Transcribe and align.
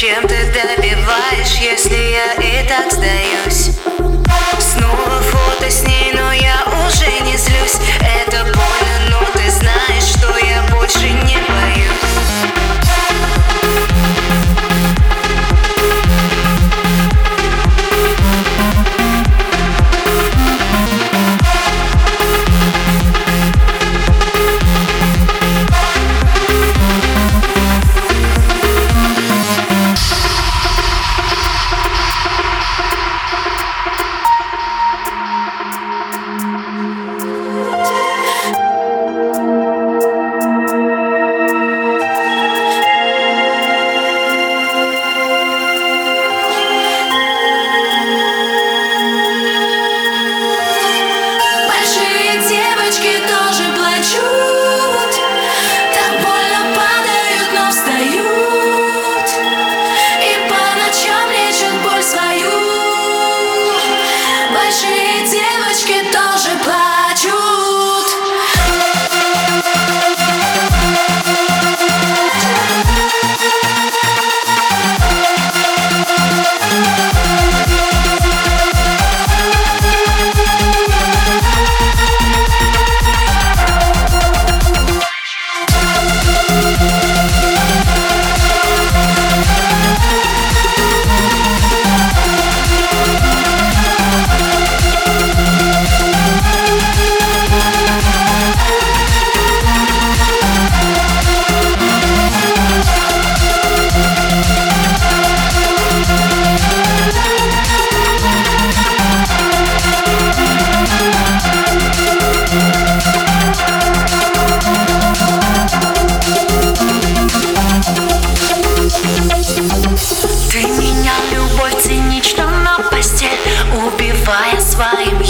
siente. 0.00 0.39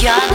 Yeah. 0.03 0.30